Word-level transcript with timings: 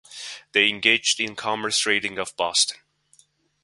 They 0.53 0.67
engaged 0.67 1.19
in 1.19 1.35
commerce 1.35 1.85
raiding 1.85 2.17
off 2.17 2.35
Boston. 2.35 2.77